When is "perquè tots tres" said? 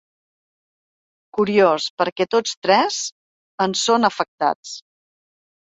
2.01-2.99